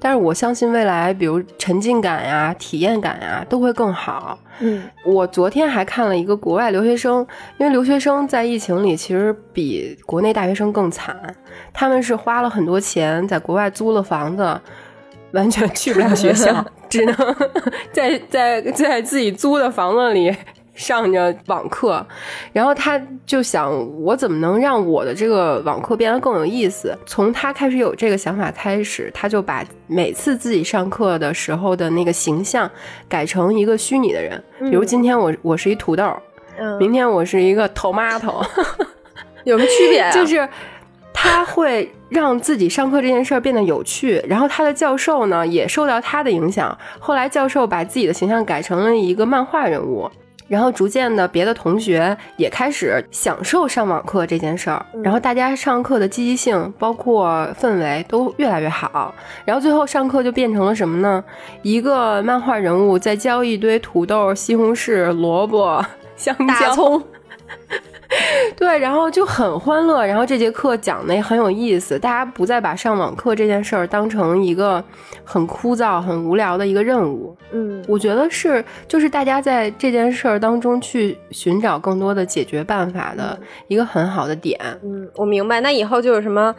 [0.00, 4.38] 但是我相信未来，比如沉浸感呀、体验感呀，都会更好。
[4.60, 7.26] 嗯，我昨天还看了一个国外留学生，
[7.58, 11.36] 因为留学生在疫情里其实比国内大学生更惨，
[11.72, 14.60] 他们是花了很多钱在国外租了房子。
[15.32, 17.14] 完全去不了学校， 只能
[17.92, 20.34] 在在在自己租的房子里
[20.74, 22.04] 上着网课。
[22.52, 23.70] 然后他就想，
[24.02, 26.96] 我怎么能让我的这个网课变得更有意思？
[27.06, 32.70] 从他开始有这个想法开始，他就把每次自己上课的时候的那个形象
[33.08, 34.42] 改成一个虚拟的人。
[34.60, 36.10] 比如今天我我是一土豆，
[36.78, 38.44] 明天我是一个 tomato，
[39.44, 40.08] 有什么区别？
[40.12, 40.48] 就是
[41.12, 41.92] 他会。
[42.12, 46.76] 让自己上课这件事儿变得有趣，然后他的教授呢也受到他的影响。
[46.98, 50.10] 后来教授把自己的形象改成了一个漫画人物，
[50.46, 59.14] 然后逐渐的别的同学也开始享受上网课这件事儿，然后大家上课的积极性包括氛围都越来越好。
[59.46, 61.24] 然后最后上课就变成了什么呢？
[61.62, 65.82] 一个漫画人物在教一堆土豆、西红柿、萝卜、
[66.14, 67.02] 香蕉、葱。
[68.56, 74.82] 对，然后就很欢乐，然后这节课讲的也很有意思，大家不再把上网课这件事儿当成一个
[75.24, 77.36] 很枯燥、很无聊的一个任务。
[77.52, 83.38] 嗯，我觉得是，就是大家在这件事儿当中去寻找更多的解决办法的
[83.68, 84.58] 一个很好的点。
[84.82, 85.60] 嗯，我明白。
[85.60, 86.54] 那以后就是什么，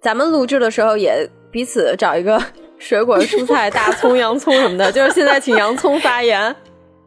[0.00, 2.40] 咱们录制的时候也彼此找一个
[2.78, 6.54] 水果、蔬菜、大葱、洋葱什么的，就是现在请洋葱发言。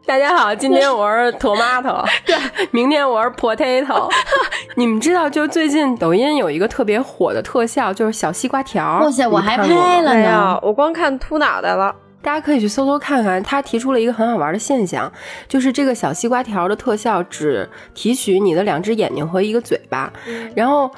[0.04, 2.36] 大家好，今天我是 tomato， 对，
[2.72, 4.10] 明天我是 potato。
[4.74, 9.00] 你们知道，就最近抖音有一个特别火的特效，就是小西瓜条。
[9.00, 11.94] 哇塞，我还拍了呢，我光看秃脑袋了。
[12.20, 15.10] 大家可以去搜搜看看，他提出了一个很好玩的现象，
[15.46, 20.12] 就是这个小西瓜条的特效只提取你的两只眼睛和一个嘴巴，
[20.56, 20.90] 然后。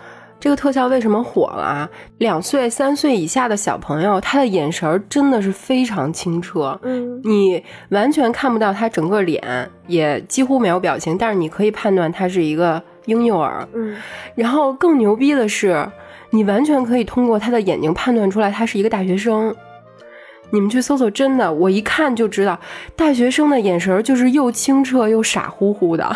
[0.45, 1.88] 这个特效为什么火了啊？
[2.18, 9.42] 两岁、三岁以下的小朋友，他的眼神真的是非常清澈，嗯，你完全看不到他整个脸，
[9.86, 13.97] 也几乎没有表情，但是你可以判断他是一个婴幼儿，嗯。
[14.34, 15.88] 然后更牛逼的是，
[16.28, 19.57] 你完全可以通过他的眼睛判断出来他是一个大学生。
[20.51, 22.61] 你们去搜搜，真的，我一看就知道，
[22.95, 26.14] 大学生的眼神就是又清澈又傻乎乎的。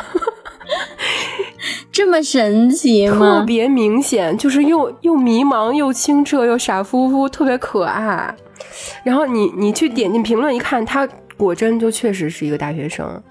[1.91, 3.41] 这么神奇吗？
[3.41, 8.35] 特别明显，就是又又迷茫又清澈又傻乎乎，特别可爱。
[9.03, 13.23] 然后你你去点进评论一看，他果真就确实是一个大学生。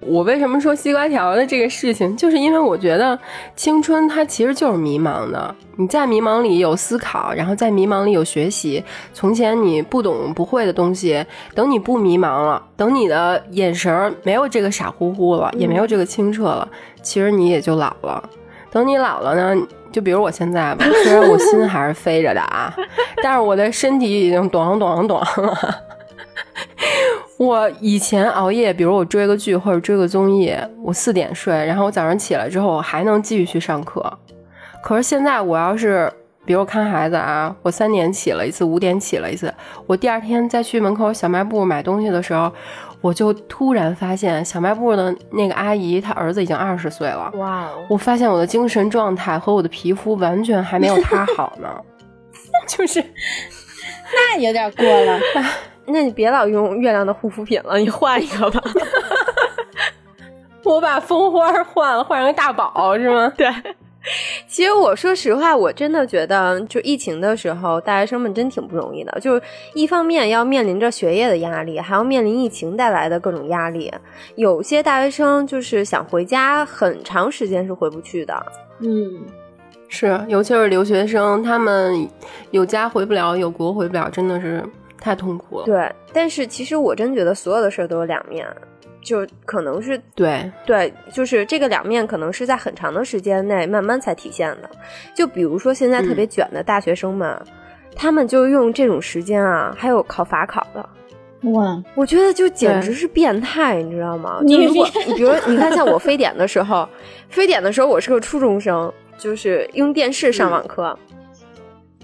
[0.00, 3.18] 我为什么说西瓜条的这个事情，就是因为我觉得
[3.56, 5.54] 青春它其实就是迷茫的。
[5.76, 8.82] 你在迷茫里有思考，然后在迷茫里有学习。
[9.12, 11.24] 从前你不懂不会的东西，
[11.54, 16.68] 等你不迷茫了，等你的眼神没有这个傻乎乎了，也没有这个清澈了，
[17.02, 18.22] 其实你也就老了。
[18.70, 22.72] 等你老了呢，就比如我现在吧，虽然我心还是飞着的啊，
[23.22, 25.26] 但是我的身体已经咚咚咚了。
[27.38, 34.10] 我以前熬夜，比如我追个剧或者追个综艺，我四点睡，然后我早上起来之后，我还能继续去上课。
[34.82, 36.10] 可是现在我要是，
[36.46, 39.52] 比如看孩子啊，我三点起了一次，五点起了一次，
[39.86, 42.50] 我第二天再去门口小卖部买东西的时候，
[43.02, 47.30] 我就突然发现小卖部的那个阿姨她儿子已经二十岁了。
[47.34, 47.68] 哇！
[47.90, 51.68] 我发现我的精神状态和我的皮肤完全还没有她好呢，
[52.66, 53.04] 就是，
[54.14, 55.20] 那有点过了。
[55.86, 58.62] 那你别老用月亮的护肤品了，你换一个吧。
[60.64, 63.32] 我把蜂花换了，换成大宝是吗？
[63.38, 63.46] 对。
[64.46, 69.18] 其实我说实话，我真的觉得，就疫情的时候，大学生们真挺不容易的。
[69.20, 69.40] 就
[69.74, 73.92] 一方面要面临着学业的压力，还要面临疫情带来的各种压力。
[74.36, 78.46] 有些大学生就是想回家，很长时间是回不去的。
[78.78, 79.24] 嗯，
[79.88, 82.08] 是，尤其是留学生，他们
[82.52, 84.64] 有家回不了，有国回不了，真的是。
[85.00, 85.64] 太痛苦了。
[85.66, 88.46] 对，但是其实我真觉得所有的事儿都有两面，
[89.02, 94.70] 就可能是对对，就是这个两面可能是在很长的时间内慢慢才体现的。
[95.14, 97.40] 就比如说现在特别卷的大学生们，
[97.94, 100.88] 他们就用这种时间啊，还有考法考的，
[101.50, 104.40] 哇，我觉得就简直是变态，你知道吗？
[104.48, 106.88] 就如果你比如你看像我非典的时候，
[107.28, 110.98] 非典的时候我是个初中生，就是用电视上网课。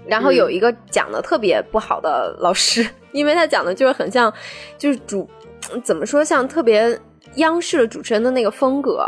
[0.07, 4.31] 然后有一个讲的特别不好的老师， 因为他讲的就是很像，
[4.77, 5.29] 就是主
[5.83, 6.99] 怎么说像特别
[7.35, 9.07] 央视的主持人的那个风格，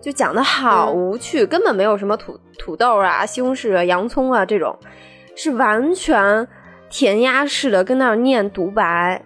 [0.00, 4.78] 就讲的好无趣，根本没有什么土土豆啊、西红柿啊、洋葱啊这种，
[5.36, 6.46] 是完全
[6.88, 9.22] 填鸭式的跟那儿念独白。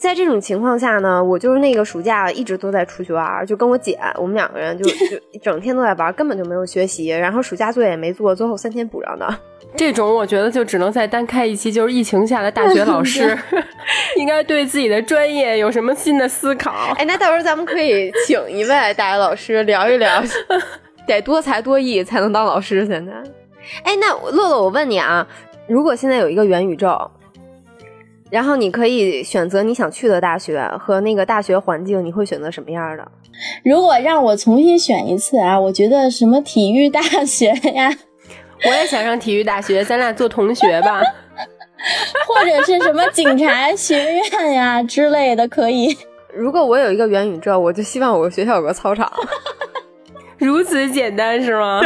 [0.00, 9.28] 在这种情况下呢，我就是那个暑假一直都在出去玩，就跟我姐，我们两个人就 就整天都在玩，根本就没有学习，然后暑假作业也没做，最后三天补上的。
[9.76, 13.36] 这种我觉得就只能再单开一期，就是疫情下的大学老师，
[14.16, 16.72] 应该对自己的专业有什么新的思考？
[16.96, 20.22] 哎，那到时候咱们可以请一位大学老师聊一聊，
[21.06, 22.86] 得多才多艺才能当老师。
[22.86, 23.12] 现在，
[23.84, 25.26] 哎，那乐乐，我问你啊，
[25.68, 27.10] 如果现在有一个元宇宙，
[28.32, 33.06] 然后你可以选择你想去的大学和那个大学环境，你会选择什么样的？
[33.62, 37.94] 如果让我重新选一次啊，我觉得什么体育大学呀。
[38.64, 41.02] 我也想上体育大学，咱俩做同学吧，
[42.26, 45.94] 或者是什么警察学院呀之类的，可以。
[46.34, 49.12] 如果我有一个元宇宙，我就希望我学校有个操场，
[50.38, 51.82] 如此简单是吗？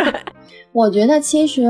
[0.70, 1.64] 我觉得其实，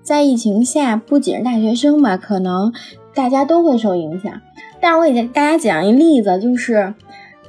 [0.00, 2.72] 在疫情下，不仅是大学生吧，可能
[3.14, 4.32] 大家都会受影响。
[4.80, 6.94] 但是我给大家讲一例子，就是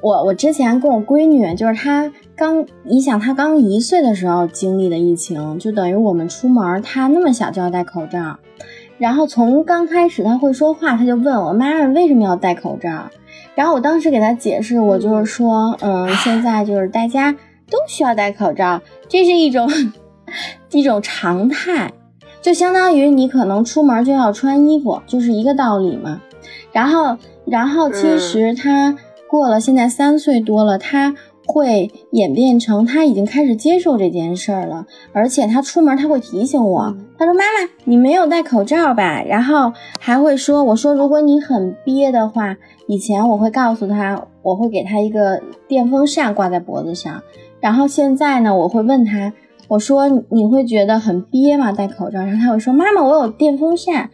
[0.01, 2.11] 我我之前跟我闺女，就是她。
[2.35, 8.39] 刚，你想她刚一岁的时候经历的疫情，就等于我们出门，她那么小就要戴口罩。
[8.97, 13.11] 然后从刚开始她会说话，她就问我妈妈为什么要戴口罩。
[13.53, 17.31] 然后我当时给她解释，我就是说，嗯，现在就是大家
[17.69, 19.69] 都需要戴口罩，这是一种
[20.71, 21.93] 一种常态，
[22.43, 26.21] 就相当于你可能出门就要穿衣服，就是一个道理嘛。
[26.71, 28.95] 然后，然后其实他
[29.27, 31.15] 过了现在三岁多了，他。
[31.45, 42.55] 会演变成他已经开始接受这件事儿了，而且他出门他会提醒我，他说：“妈妈，你没有戴口罩吧？”然后还会说：“我说如果你很憋的话，
[42.87, 47.21] 以前我会告诉他，我会给他一个电风扇挂在脖子上。
[47.59, 49.33] 然后现在呢，我会问他，
[49.73, 51.71] 我说你会觉得很憋吗？
[51.71, 52.19] 戴口罩？
[52.19, 54.11] 然后他会说：妈妈，我有电风扇。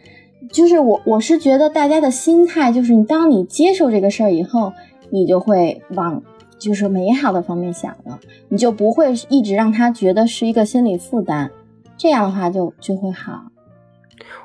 [0.50, 4.72] 就是我我是觉得大家的心态就是，你当你接受这个事儿以后，
[5.10, 6.22] 你就会往。
[6.58, 11.48] 就是美好的方面想了，你就不会一直让他觉得是一个心理负担，
[11.96, 13.44] 这样的话就就会好。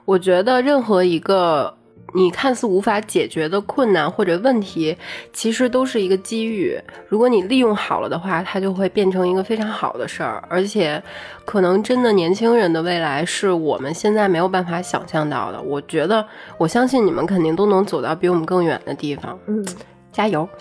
[0.06, 1.74] 我觉得任何一个
[2.16, 4.96] 你看似无法解决的困难或者问题，
[5.34, 6.80] 其实都是一个机遇。
[7.10, 10.42] 如果你利用好了的话，它就会变成一个非常好的事儿。
[10.50, 11.02] 而且，
[11.44, 15.62] 可能真的年轻人的未来是我们现在没有办法想象到的。
[15.62, 16.26] 我觉得，
[16.58, 19.38] 我相信你们肯定都能走到比我们更远的地方。
[19.48, 19.66] 嗯，
[20.12, 20.48] 加油。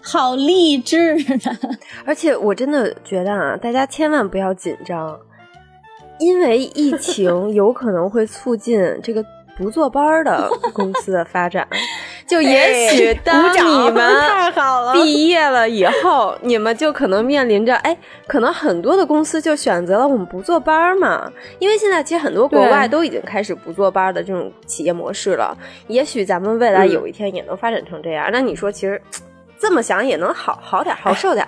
[0.00, 1.52] 好励志啊！
[2.06, 5.18] 而且我真的觉得啊，大家千万不要紧张，
[6.18, 9.22] 因为疫情 有可能会促进这个
[9.58, 11.66] 不坐班的 公司的发展。
[12.26, 14.52] 就也许当你们
[14.92, 17.96] 毕业了以后，你们就可能面临着哎，
[18.26, 21.30] 可能很多的公司就选择了我们不坐班嘛。
[21.58, 25.56] 因为现在其实很多国外都已经开始不坐班的这种企业模式了。
[25.88, 28.28] 也许咱们未来有一天也能发展成这样。
[28.30, 29.00] 那你说，其实。
[29.60, 31.44] 这么想也能好好点，好受点。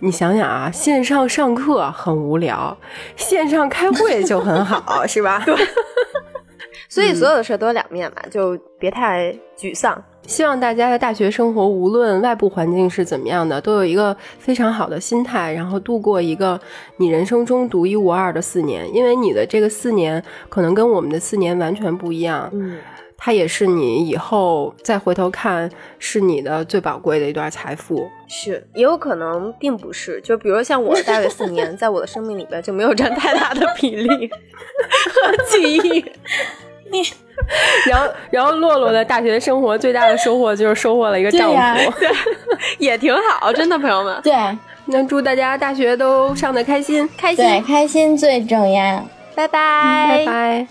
[0.00, 2.76] 你想想啊，线上上课很无聊，
[3.14, 5.40] 线上开会就很好， 是吧？
[5.46, 5.54] 对。
[6.88, 10.02] 所以所有的事都有两面嘛，就别太沮丧。
[10.26, 16.60] 希望大家的大学生活，无论外部环境是怎么样的，都有一个非常好的心态，然后度过一个
[16.96, 18.92] 你人生中独一无二的四年。
[18.92, 22.78] 因为你的这个四年可能跟我们的四年完全不一样，嗯，
[23.16, 25.70] 它也是你以后再回头看
[26.00, 28.04] 是你的最宝贵的一段财富。
[28.26, 30.20] 是，也有可能并不是。
[30.22, 36.04] 就比如像我的大学四年， 在我的生命里边就没有占太大的比例和记忆。
[36.90, 37.02] 你。
[37.86, 42.08] 然后，然后洛洛的大学生活最大的收获就是收获了一个丈夫，对，
[42.78, 44.18] 也挺好，真的，朋友们。
[44.22, 44.32] 对，
[44.86, 49.06] 那祝大家大学都上的开心，开心，对，开心最重要。
[49.34, 50.66] 拜拜，拜拜。